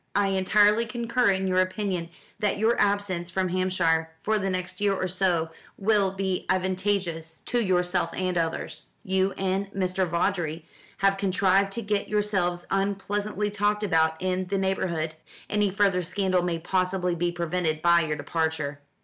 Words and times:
I 0.15 0.29
entirely 0.29 0.87
concur 0.87 1.29
in 1.29 1.45
your 1.45 1.59
opinion 1.59 2.09
that 2.39 2.57
your 2.57 2.75
absence 2.81 3.29
from 3.29 3.49
Hampshire 3.49 4.09
for 4.23 4.39
the 4.39 4.49
next 4.49 4.81
year 4.81 4.95
or 4.95 5.07
so 5.07 5.51
will 5.77 6.09
be 6.09 6.47
advantageous 6.49 7.41
to 7.41 7.59
yourself 7.61 8.09
and 8.15 8.35
others. 8.35 8.87
You 9.03 9.33
and 9.33 9.71
Mr. 9.73 10.07
Vawdrey 10.07 10.65
have 10.97 11.17
contrived 11.17 11.71
to 11.73 11.83
get 11.83 12.09
yourselves 12.09 12.65
unpleasantly 12.71 13.51
talked 13.51 13.83
about 13.83 14.19
in 14.19 14.47
the 14.47 14.57
neighbourhood. 14.57 15.13
Any 15.51 15.69
further 15.69 16.01
scandal 16.01 16.41
may 16.41 16.57
possibly 16.57 17.13
be 17.13 17.31
prevented 17.31 17.83
by 17.83 18.01
your 18.01 18.17
departure." 18.17 18.81